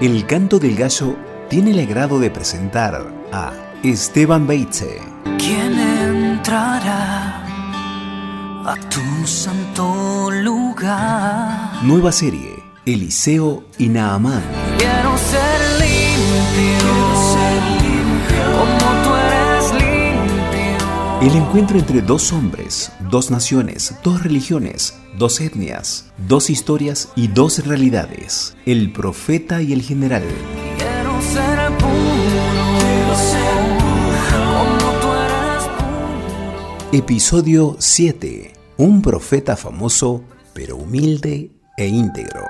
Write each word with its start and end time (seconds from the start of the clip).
El 0.00 0.26
canto 0.26 0.60
del 0.60 0.76
gallo 0.76 1.16
tiene 1.50 1.72
el 1.72 1.80
agrado 1.80 2.20
de 2.20 2.30
presentar 2.30 3.04
a 3.32 3.52
Esteban 3.82 4.46
Beitze. 4.46 5.00
¿Quién 5.38 5.76
entrará 5.76 7.44
a 8.64 8.76
tu 8.88 9.26
santo 9.26 10.30
lugar? 10.30 11.82
Nueva 11.82 12.12
serie, 12.12 12.62
Eliseo 12.86 13.64
y 13.76 13.88
Naamán. 13.88 14.44
Quiero 14.78 15.18
ser 15.18 15.60
limpio, 15.80 17.07
El 21.20 21.34
encuentro 21.34 21.76
entre 21.76 22.00
dos 22.00 22.32
hombres, 22.32 22.92
dos 23.10 23.32
naciones, 23.32 23.92
dos 24.04 24.22
religiones, 24.22 24.96
dos 25.18 25.40
etnias, 25.40 26.12
dos 26.16 26.48
historias 26.48 27.10
y 27.16 27.26
dos 27.26 27.66
realidades. 27.66 28.56
El 28.66 28.92
profeta 28.92 29.60
y 29.60 29.72
el 29.72 29.82
general. 29.82 30.22
Quiero 30.78 31.20
ser 31.20 31.72
puro, 31.76 31.88
como 34.30 35.00
tú 35.00 35.08
eres 35.12 35.64
puro. 35.64 36.88
Episodio 36.92 37.74
7. 37.80 38.52
Un 38.76 39.02
profeta 39.02 39.56
famoso, 39.56 40.22
pero 40.54 40.76
humilde 40.76 41.50
e 41.76 41.86
íntegro. 41.88 42.44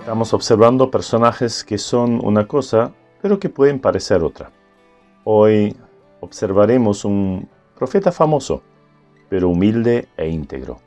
Estamos 0.00 0.34
observando 0.34 0.90
personajes 0.90 1.62
que 1.62 1.78
son 1.78 2.18
una 2.26 2.48
cosa, 2.48 2.92
pero 3.22 3.38
que 3.38 3.48
pueden 3.48 3.78
parecer 3.78 4.24
otra. 4.24 4.50
Hoy 5.28 5.76
observaremos 6.20 7.04
un 7.04 7.48
profeta 7.74 8.12
famoso, 8.12 8.62
pero 9.28 9.48
humilde 9.48 10.06
e 10.16 10.28
íntegro. 10.28 10.78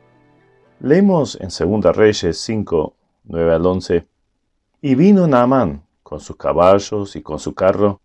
Leemos 0.80 1.38
en 1.41 1.49
2 1.49 1.94
Reyes 1.94 2.39
5, 2.39 2.94
9 3.25 3.53
al 3.53 3.66
11. 3.66 4.08
Y 4.81 4.95
vino 4.95 5.28
Naamán 5.28 5.83
con 6.03 6.22
sus 6.22 6.38
caballos 6.38 7.17
y 7.17 7.22
con 7.22 7.38
su 7.38 7.53
carro, 7.53 8.00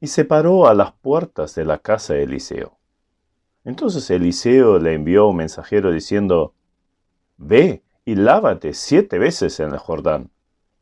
y 0.00 0.08
se 0.08 0.24
paró 0.24 0.66
a 0.66 0.74
las 0.74 0.90
puertas 0.90 1.54
de 1.54 1.64
la 1.64 1.78
casa 1.78 2.14
de 2.14 2.24
Eliseo. 2.24 2.76
Entonces 3.64 4.10
Eliseo 4.10 4.80
le 4.80 4.94
envió 4.94 5.28
un 5.28 5.36
mensajero 5.36 5.92
diciendo, 5.92 6.52
Ve 7.36 7.84
y 8.04 8.16
lávate 8.16 8.74
siete 8.74 9.20
veces 9.20 9.60
en 9.60 9.70
el 9.70 9.78
Jordán, 9.78 10.32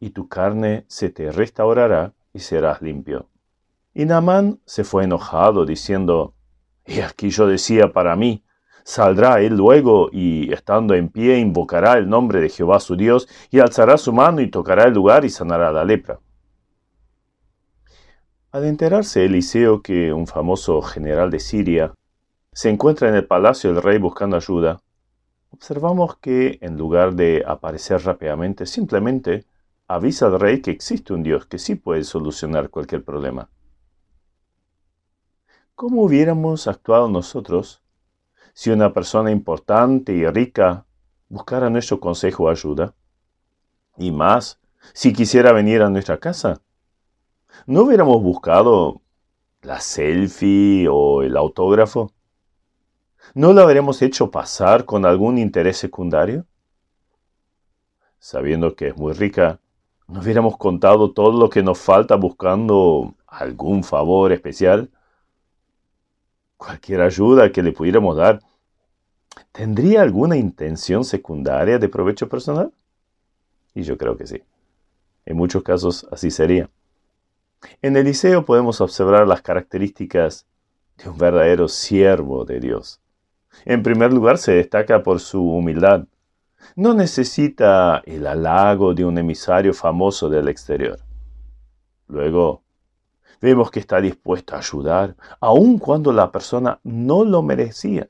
y 0.01 0.11
tu 0.11 0.29
carne 0.29 0.87
se 0.89 1.11
te 1.11 1.31
restaurará 1.31 2.15
y 2.33 2.39
serás 2.39 2.81
limpio. 2.81 3.29
Y 3.95 4.05
Naamán 4.05 4.61
se 4.67 4.83
fue 4.85 5.05
enojado, 5.05 5.65
diciendo, 5.65 6.35
Y 6.85 7.01
aquí 7.01 7.31
yo 7.31 7.47
decía 7.47 7.93
para 7.93 8.17
mí, 8.17 8.45
Saldrá 8.87 9.41
él 9.41 9.57
luego 9.57 10.11
y, 10.13 10.53
estando 10.53 10.95
en 10.95 11.09
pie, 11.09 11.39
invocará 11.39 11.95
el 11.95 12.07
nombre 12.07 12.41
de 12.41 12.51
Jehová 12.51 12.81
su 12.81 12.97
Dios, 12.97 13.27
y 13.51 13.61
alzará 13.61 13.97
su 13.97 14.13
mano 14.13 14.43
y 14.43 14.51
tocará 14.51 14.85
el 14.85 14.93
lugar 14.93 15.25
y 15.25 15.31
sanará 15.31 15.73
la 15.73 15.85
lepra. 15.85 16.21
Al 18.53 18.65
enterarse 18.67 19.25
Eliseo 19.25 19.81
que 19.81 20.13
un 20.13 20.27
famoso 20.27 20.83
general 20.83 21.31
de 21.31 21.41
Siria 21.41 21.95
se 22.53 22.69
encuentra 22.69 23.09
en 23.09 23.15
el 23.15 23.27
palacio 23.27 23.73
del 23.73 23.83
rey 23.83 23.99
buscando 23.99 24.37
ayuda, 24.37 24.81
observamos 25.51 26.19
que, 26.19 26.59
en 26.61 26.77
lugar 26.77 27.15
de 27.15 27.43
aparecer 27.47 28.03
rápidamente, 28.03 28.67
simplemente 28.67 29.47
avisa 29.89 30.27
al 30.27 30.39
rey 30.39 30.61
que 30.61 30.71
existe 30.71 31.15
un 31.15 31.23
Dios 31.23 31.47
que 31.47 31.59
sí 31.59 31.75
puede 31.75 32.05
solucionar 32.05 32.69
cualquier 32.69 33.03
problema. 33.03 33.49
¿Cómo 35.77 36.03
hubiéramos 36.03 36.69
actuado 36.69 37.09
nosotros 37.09 37.83
si 38.53 38.71
una 38.71 38.93
persona 38.93 39.33
importante 39.33 40.13
y 40.13 40.25
rica 40.25 40.87
buscara 41.29 41.69
nuestro 41.69 41.99
consejo 41.99 42.45
o 42.45 42.49
ayuda? 42.49 42.95
Y 43.97 44.13
más, 44.13 44.61
si 44.93 45.13
quisiera 45.13 45.51
venir 45.51 45.83
a 45.83 45.91
nuestra 45.91 46.19
casa. 46.19 46.61
¿No 47.67 47.83
hubiéramos 47.83 48.23
buscado 48.23 49.03
la 49.63 49.81
selfie 49.81 50.87
o 50.89 51.23
el 51.23 51.37
autógrafo? 51.37 52.13
¿No 53.35 53.53
lo 53.53 53.63
habríamos 53.63 54.01
hecho 54.01 54.31
pasar 54.31 54.85
con 54.85 55.05
algún 55.05 55.39
interés 55.39 55.77
secundario? 55.77 56.47
Sabiendo 58.21 58.77
que 58.77 58.89
es 58.89 58.97
muy 58.97 59.13
rica, 59.13 59.59
¿no 60.07 60.21
hubiéramos 60.21 60.57
contado 60.57 61.11
todo 61.11 61.33
lo 61.33 61.51
que 61.51 61.65
nos 61.65 61.81
falta 61.81 62.15
buscando 62.15 63.17
algún 63.27 63.83
favor 63.83 64.31
especial? 64.31 64.89
Cualquier 66.65 67.03
ayuda 67.03 67.53
que 67.53 67.63
le 67.63 67.73
pudiéramos 67.73 68.17
dar, 68.17 68.41
¿tendría 69.53 70.03
alguna 70.03 70.37
intención 70.37 71.05
secundaria 71.05 71.79
de 71.79 71.89
provecho 71.89 72.29
personal? 72.29 72.73
Y 73.75 73.83
yo 73.83 73.99
creo 73.99 74.17
que 74.17 74.27
sí. 74.27 74.43
En 75.27 75.37
muchos 75.37 75.63
casos 75.63 76.07
así 76.11 76.31
sería. 76.31 76.71
En 77.83 77.97
Eliseo 77.97 78.45
podemos 78.45 78.81
observar 78.81 79.27
las 79.27 79.43
características 79.43 80.47
de 80.99 81.09
un 81.11 81.19
verdadero 81.19 81.69
siervo 81.69 82.45
de 82.45 82.61
Dios. 82.61 83.01
En 83.65 83.83
primer 83.83 84.13
lugar, 84.13 84.39
se 84.39 84.53
destaca 84.53 85.03
por 85.03 85.21
su 85.21 85.43
humildad. 85.43 86.07
No 86.77 86.95
necesita 86.95 88.03
el 88.05 88.27
halago 88.27 88.95
de 88.95 89.05
un 89.05 89.19
emisario 89.19 89.73
famoso 89.75 90.29
del 90.29 90.49
exterior. 90.49 90.99
Luego, 92.09 92.64
Vemos 93.41 93.71
que 93.71 93.81
está 93.81 94.01
dispuesto 94.01 94.55
a 94.55 94.59
ayudar, 94.59 95.17
aun 95.41 95.79
cuando 95.79 96.13
la 96.13 96.31
persona 96.31 96.81
no 96.83 97.25
lo 97.25 97.43
merecía. 97.43 98.09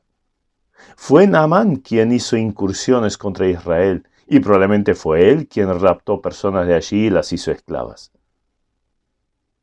Fue 0.97 1.27
Naamán 1.27 1.77
quien 1.77 2.13
hizo 2.13 2.37
incursiones 2.37 3.17
contra 3.17 3.49
Israel 3.49 4.07
y 4.27 4.41
probablemente 4.41 4.95
fue 4.95 5.31
él 5.31 5.49
quien 5.49 5.79
raptó 5.81 6.21
personas 6.21 6.67
de 6.67 6.75
allí 6.75 7.07
y 7.07 7.11
las 7.11 7.33
hizo 7.33 7.51
esclavas. 7.51 8.13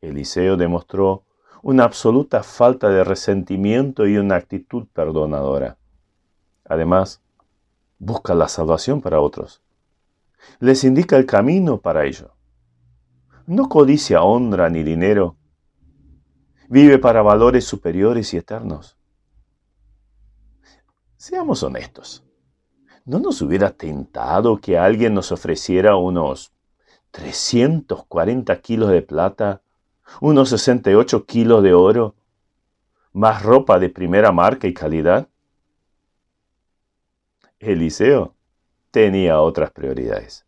Eliseo 0.02 0.58
demostró 0.58 1.24
una 1.62 1.84
absoluta 1.84 2.42
falta 2.42 2.90
de 2.90 3.04
resentimiento 3.04 4.08
y 4.08 4.18
una 4.18 4.36
actitud 4.36 4.88
perdonadora. 4.94 5.78
Además, 6.66 7.22
busca 8.00 8.34
la 8.34 8.48
salvación 8.48 9.02
para 9.02 9.20
otros. 9.20 9.62
Les 10.60 10.84
indica 10.84 11.18
el 11.18 11.28
camino 11.28 11.80
para 11.80 12.06
ello. 12.06 12.32
No 13.46 13.70
codicia 13.70 14.24
honra 14.24 14.70
ni 14.70 14.82
dinero, 14.82 15.36
vive 16.72 17.00
para 17.00 17.22
valores 17.22 17.66
superiores 17.66 18.34
y 18.34 18.38
eternos. 18.38 18.98
Seamos 21.18 21.64
honestos. 21.64 22.24
¿No 23.04 23.20
nos 23.20 23.42
hubiera 23.42 23.72
tentado 23.72 24.62
que 24.62 24.78
alguien 24.78 25.14
nos 25.14 25.34
ofreciera 25.34 25.98
unos 25.98 26.54
340 27.12 28.62
kilos 28.62 28.90
de 28.90 29.02
plata, 29.02 29.62
unos 30.22 30.48
68 30.48 31.26
kilos 31.26 31.62
de 31.62 31.74
oro, 31.74 32.16
más 33.12 33.44
ropa 33.44 33.78
de 33.78 33.90
primera 33.90 34.32
marca 34.32 34.66
y 34.66 34.74
calidad? 34.74 35.28
Eliseo 37.59 38.34
tenía 38.92 39.42
otras 39.42 39.72
prioridades. 39.72 40.46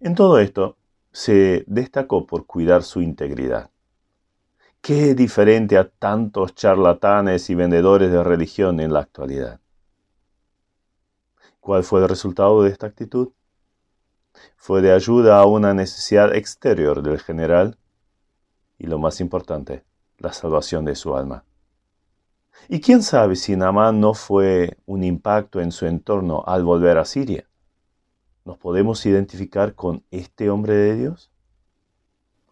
En 0.00 0.14
todo 0.14 0.38
esto, 0.38 0.78
se 1.12 1.62
destacó 1.66 2.26
por 2.26 2.46
cuidar 2.46 2.82
su 2.82 3.02
integridad. 3.02 3.70
Qué 4.86 5.16
diferente 5.16 5.76
a 5.78 5.88
tantos 5.88 6.54
charlatanes 6.54 7.50
y 7.50 7.56
vendedores 7.56 8.12
de 8.12 8.22
religión 8.22 8.78
en 8.78 8.92
la 8.92 9.00
actualidad. 9.00 9.58
¿Cuál 11.58 11.82
fue 11.82 12.02
el 12.02 12.08
resultado 12.08 12.62
de 12.62 12.70
esta 12.70 12.86
actitud? 12.86 13.30
Fue 14.56 14.82
de 14.82 14.92
ayuda 14.92 15.40
a 15.40 15.44
una 15.44 15.74
necesidad 15.74 16.32
exterior 16.36 17.02
del 17.02 17.18
general 17.18 17.76
y 18.78 18.86
lo 18.86 19.00
más 19.00 19.20
importante, 19.20 19.82
la 20.18 20.32
salvación 20.32 20.84
de 20.84 20.94
su 20.94 21.16
alma. 21.16 21.42
Y 22.68 22.80
quién 22.80 23.02
sabe 23.02 23.34
si 23.34 23.56
Naamán 23.56 23.98
no 23.98 24.14
fue 24.14 24.78
un 24.86 25.02
impacto 25.02 25.60
en 25.60 25.72
su 25.72 25.86
entorno 25.86 26.44
al 26.46 26.62
volver 26.62 26.96
a 26.98 27.04
Siria. 27.04 27.48
¿Nos 28.44 28.56
podemos 28.56 29.04
identificar 29.04 29.74
con 29.74 30.04
este 30.12 30.48
hombre 30.48 30.74
de 30.74 30.94
Dios? 30.94 31.32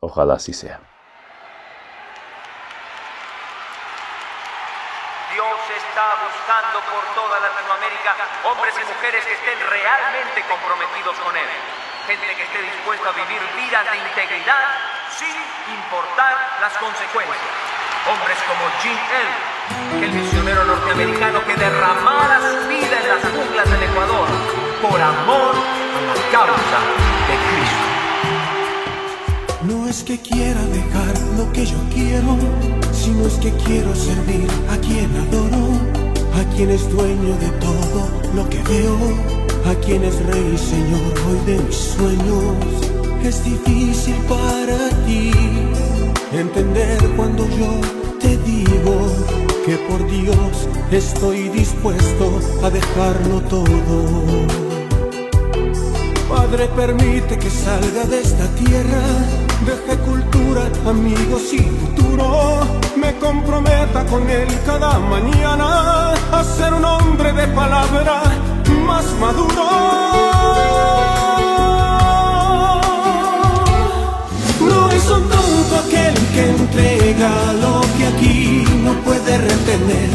Ojalá 0.01 0.35
así 0.35 0.53
sea. 0.53 0.94
Está 5.73 6.21
buscando 6.21 6.77
por 6.93 7.03
toda 7.17 7.41
Latinoamérica 7.41 8.13
hombres 8.45 8.75
y 8.77 8.85
mujeres 8.85 9.25
que 9.25 9.33
estén 9.33 9.59
realmente 9.65 10.45
comprometidos 10.45 11.17
con 11.25 11.33
Él. 11.37 11.49
Gente 12.07 12.37
que 12.37 12.45
esté 12.45 12.61
dispuesta 12.61 13.09
a 13.09 13.13
vivir 13.13 13.41
vidas 13.57 13.85
de 13.89 13.97
integridad 13.97 14.65
sin 15.17 15.33
importar 15.73 16.37
las 16.61 16.75
consecuencias. 16.77 17.55
Hombres 18.05 18.37
como 18.45 18.69
Jim 18.85 18.93
Elliot, 18.93 20.05
el 20.05 20.13
misionero 20.13 20.65
norteamericano 20.65 21.41
que 21.47 21.57
derramara 21.57 22.37
su 22.41 22.69
vida 22.69 23.01
en 23.01 23.09
las 23.09 23.23
junglas 23.25 23.71
del 23.71 23.83
Ecuador 23.89 24.29
por 24.83 25.01
amor 25.01 25.55
a 25.57 26.01
la 26.05 26.17
causa 26.29 26.79
de 27.25 27.35
Cristo. 27.49 27.89
No 29.63 29.89
es 29.89 30.05
que 30.05 30.21
quiera 30.21 30.61
dejar 30.61 31.17
lo 31.39 31.51
que 31.53 31.65
yo 31.65 31.79
quiero, 31.89 32.37
sino 33.05 33.27
es 33.27 33.35
que 33.35 33.53
quiero 33.67 33.95
servir 33.95 34.49
a 34.71 34.79
quien 34.79 35.11
adoro, 35.15 35.65
a 36.41 36.55
quien 36.55 36.71
es 36.71 36.89
dueño 36.91 37.37
de 37.37 37.51
todo 37.61 38.09
lo 38.35 38.49
que 38.49 38.63
veo, 38.63 38.97
a 39.67 39.75
quien 39.85 40.05
es 40.05 40.17
Rey 40.25 40.53
y 40.55 40.59
Señor 40.59 41.13
hoy 41.27 41.39
de 41.45 41.63
mis 41.63 41.77
sueños. 41.77 42.57
Es 43.23 43.45
difícil 43.45 44.15
para 44.27 44.89
ti 45.05 45.33
entender 46.33 46.99
cuando 47.17 47.47
yo 47.47 47.73
te 48.21 48.39
digo 48.39 48.97
que 49.67 49.77
por 49.89 50.07
Dios 50.09 50.69
estoy 50.91 51.51
dispuesto 51.51 52.41
a 52.63 52.71
dejarlo 52.71 53.41
todo. 53.51 54.15
Padre, 56.27 56.69
permite 56.75 57.39
que 57.39 57.51
salga 57.51 58.05
de 58.05 58.21
esta 58.23 58.47
tierra, 58.57 59.05
deje 59.65 59.97
cultura, 59.99 60.63
amigos 60.87 61.53
y 61.53 61.59
futuro. 61.59 62.61
Me 62.97 63.15
comprometa 63.19 64.05
con 64.07 64.29
él 64.29 64.49
cada 64.67 64.99
mañana 64.99 66.13
a 66.33 66.45
ser 66.45 66.73
un 66.75 66.85
hombre 66.85 67.33
de 67.33 67.47
palabra 67.49 68.23
más 68.87 69.07
maduro. 69.21 69.65
No 74.61 74.91
es 74.91 75.11
un 75.11 75.23
tonto 75.29 75.75
aquel 75.87 76.15
que 76.35 76.51
entrega 76.51 77.31
lo 77.63 77.81
que 77.97 78.07
aquí 78.07 78.65
no 78.85 78.93
puede 79.07 79.39
retener 79.39 80.11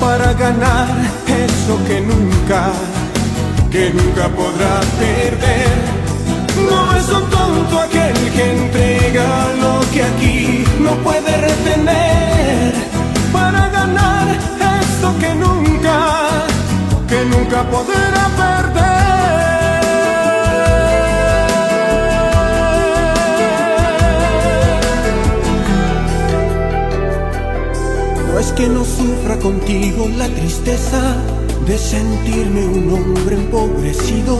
para 0.00 0.32
ganar 0.34 0.88
eso 1.26 1.78
que 1.86 2.00
nunca, 2.00 2.72
que 3.70 3.90
nunca 3.90 4.28
podrá 4.28 4.80
perder. 4.98 5.49
Nunca 17.60 17.70
podrá 17.70 18.28
perder. 18.36 18.80
No 28.32 28.38
es 28.38 28.52
que 28.52 28.68
no 28.68 28.84
sufra 28.84 29.38
contigo 29.38 30.08
la 30.16 30.28
tristeza 30.28 31.16
de 31.66 31.78
sentirme 31.78 32.66
un 32.66 32.92
hombre 32.92 33.36
empobrecido, 33.36 34.36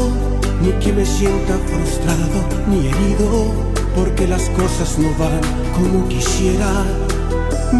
ni 0.62 0.72
que 0.84 0.92
me 0.92 1.04
sienta 1.04 1.58
frustrado 1.66 2.44
ni 2.68 2.86
herido, 2.88 3.52
porque 3.94 4.26
las 4.26 4.48
cosas 4.50 4.98
no 4.98 5.08
van 5.18 5.40
como 5.74 6.08
quisiera. 6.08 6.84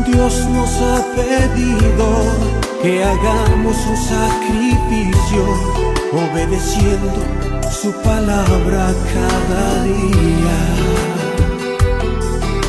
Dios 0.07 0.47
nos 0.51 0.71
ha 0.83 1.05
pedido 1.17 2.60
que 2.83 3.05
hagamos 3.05 3.77
un 3.87 3.97
sacrificio, 3.97 5.45
obedeciendo 6.13 7.23
su 7.71 7.93
palabra 8.03 8.93
cada 9.15 9.85
día. 9.85 10.59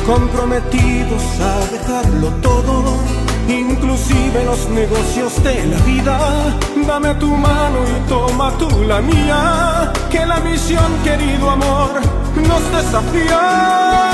Comprometidos 0.06 1.22
a 1.40 1.60
dejarlo 1.72 2.28
todo, 2.42 2.96
inclusive 3.48 4.44
los 4.44 4.68
negocios 4.68 5.42
de 5.42 5.66
la 5.66 5.78
vida. 5.80 6.18
Dame 6.86 7.14
tu 7.14 7.28
mano 7.28 7.78
y 7.88 8.08
toma 8.08 8.52
tú 8.58 8.68
la 8.84 9.00
mía, 9.00 9.92
que 10.10 10.26
la 10.26 10.40
misión, 10.40 10.92
querido 11.04 11.50
amor, 11.50 12.00
nos 12.36 12.72
desafía. 12.72 14.12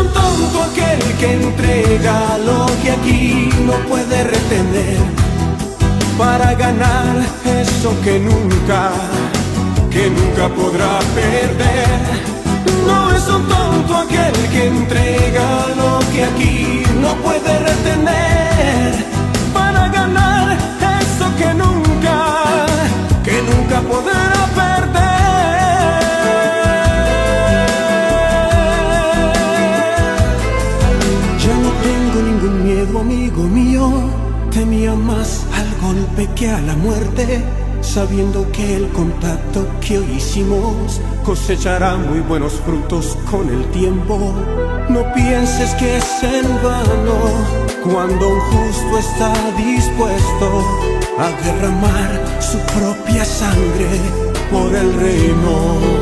Un 0.00 0.08
tonto 0.08 0.62
aquel 0.62 1.00
que 1.18 1.32
entrega 1.32 2.38
lo 2.38 2.66
que 2.82 2.90
aquí 2.92 3.48
no 3.66 3.74
puede 3.88 4.24
retener 4.24 4.98
para 6.16 6.54
ganar 6.54 7.16
eso 7.44 7.94
que 8.02 8.18
nunca, 8.18 8.92
que 9.90 10.10
nunca 10.10 10.48
podrá 10.48 10.98
perder. 11.14 11.88
No 12.86 13.14
es 13.14 13.26
un 13.28 13.48
tonto 13.48 13.96
aquel 13.96 14.34
que 14.52 14.66
entrega 14.66 15.66
lo 15.76 15.98
que 16.12 16.24
aquí 16.24 16.82
no 17.00 17.14
puede 17.16 17.58
retener 17.58 19.17
que 36.26 36.50
a 36.50 36.60
la 36.60 36.74
muerte 36.74 37.44
sabiendo 37.80 38.50
que 38.50 38.76
el 38.76 38.88
contacto 38.88 39.66
que 39.80 39.98
hoy 39.98 40.10
hicimos 40.16 41.00
cosechará 41.24 41.96
muy 41.96 42.18
buenos 42.20 42.54
frutos 42.54 43.16
con 43.30 43.48
el 43.48 43.64
tiempo. 43.70 44.34
No 44.88 45.12
pienses 45.14 45.70
que 45.74 45.98
es 45.98 46.22
en 46.24 46.46
vano 46.62 47.20
cuando 47.84 48.28
un 48.30 48.40
justo 48.40 48.98
está 48.98 49.32
dispuesto 49.56 50.64
a 51.18 51.30
derramar 51.44 52.42
su 52.42 52.58
propia 52.78 53.24
sangre 53.24 54.00
por 54.50 54.74
el 54.74 54.92
reino. 54.94 55.97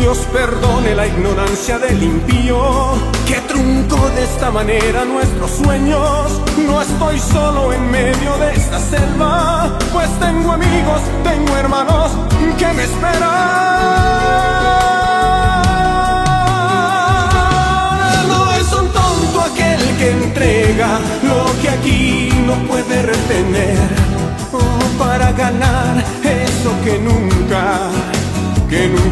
Dios 0.00 0.18
perdone 0.32 0.94
la 0.94 1.06
ignorancia 1.06 1.78
del 1.78 2.02
impío 2.02 2.94
que 3.26 3.34
truncó 3.46 4.08
de 4.16 4.24
esta 4.24 4.50
manera 4.50 5.04
nuestros 5.04 5.50
sueños. 5.50 6.40
No 6.66 6.80
estoy 6.80 7.18
solo 7.18 7.74
en 7.74 7.90
medio 7.90 8.38
de 8.38 8.54
esta 8.54 8.78
selva, 8.78 9.78
pues 9.92 10.08
tengo 10.18 10.52
amigos, 10.52 11.02
tengo 11.22 11.54
hermanos 11.54 12.12
que 12.58 12.66
me 12.72 12.84
esperan. 12.84 13.99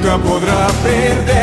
Nunca 0.08 0.18
podrá 0.18 0.66
perder. 0.82 1.37